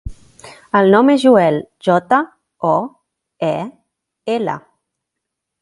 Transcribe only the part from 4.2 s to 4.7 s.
ela.